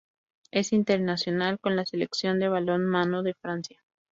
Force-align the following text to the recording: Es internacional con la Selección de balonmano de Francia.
Es 0.49 0.73
internacional 0.73 1.59
con 1.59 1.75
la 1.75 1.85
Selección 1.85 2.39
de 2.39 2.49
balonmano 2.49 3.21
de 3.21 3.35
Francia. 3.35 3.83